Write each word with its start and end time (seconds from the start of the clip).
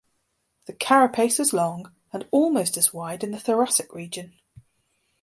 The 0.65 0.73
carapace 0.73 1.37
was 1.37 1.53
long 1.53 1.93
and 2.11 2.27
almost 2.31 2.75
as 2.75 2.91
wide 2.91 3.23
in 3.23 3.29
the 3.29 3.39
thoracic 3.39 3.93
region. 3.93 4.33